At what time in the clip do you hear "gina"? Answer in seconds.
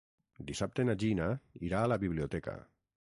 1.03-1.27